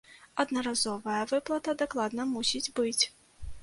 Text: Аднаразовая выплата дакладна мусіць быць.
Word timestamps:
Аднаразовая 0.43 1.19
выплата 1.33 1.79
дакладна 1.85 2.29
мусіць 2.35 2.67
быць. 2.81 3.03